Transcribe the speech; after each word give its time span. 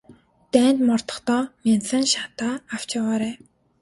Дайнд 0.53 0.79
мордохдоо 0.87 1.43
мяндсан 1.65 2.03
шатаа 2.13 2.53
авч 2.73 2.89
яваарай. 2.99 3.35